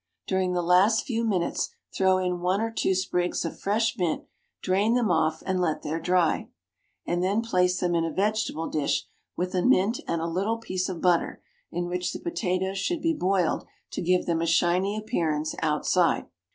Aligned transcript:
During 0.25 0.53
the 0.53 0.63
last 0.63 1.05
few 1.05 1.23
minutes 1.23 1.69
throw 1.95 2.17
in 2.17 2.39
one 2.39 2.59
or 2.59 2.71
two 2.71 2.95
sprigs 2.95 3.45
of 3.45 3.59
fresh 3.59 3.95
mint, 3.99 4.23
drain 4.63 4.95
them 4.95 5.11
off 5.11 5.43
and 5.45 5.61
let 5.61 5.83
there 5.83 5.99
dry, 5.99 6.49
and 7.05 7.21
then 7.21 7.43
place 7.43 7.79
them 7.79 7.93
in 7.93 8.03
a 8.03 8.11
vegetable 8.11 8.67
dish 8.67 9.05
with 9.37 9.51
the 9.51 9.63
mint 9.63 9.99
and 10.07 10.19
a 10.19 10.25
little 10.25 10.57
piece 10.57 10.89
of 10.89 11.01
butter, 11.01 11.43
in 11.71 11.85
which 11.85 12.13
the 12.13 12.19
potatoes 12.19 12.79
should 12.79 13.03
be 13.03 13.13
boiled 13.13 13.67
to 13.91 14.01
give 14.01 14.25
them 14.25 14.41
a 14.41 14.47
shiny 14.47 14.97
appearance 14.97 15.53
outside. 15.61 16.25